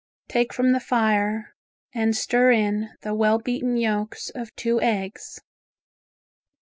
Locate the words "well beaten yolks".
3.13-4.31